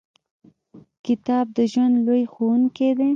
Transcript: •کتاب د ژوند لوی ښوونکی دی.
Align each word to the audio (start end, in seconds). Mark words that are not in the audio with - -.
•کتاب 1.05 1.45
د 1.57 1.59
ژوند 1.71 1.95
لوی 2.05 2.23
ښوونکی 2.33 2.89
دی. 2.97 3.09